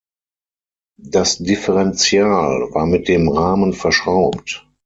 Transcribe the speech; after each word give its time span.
Das 1.03 1.37
Differenzial 1.37 2.69
war 2.73 2.87
mit 2.87 3.07
dem 3.07 3.29
Rahmen 3.29 3.73
verschraubt. 3.73 4.67